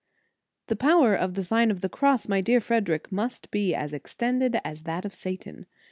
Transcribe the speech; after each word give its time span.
THE 0.65 0.75
power 0.75 1.13
of 1.13 1.35
the 1.35 1.43
Sign 1.43 1.69
of 1.69 1.81
the 1.81 1.87
Cross, 1.87 2.27
my 2.27 2.41
dear 2.41 2.59
Frederic, 2.59 3.11
must 3.11 3.51
be 3.51 3.75
as 3.75 3.93
extended 3.93 4.59
as 4.65 4.81
that 4.85 5.05
of 5.05 5.13
Satan. 5.13 5.67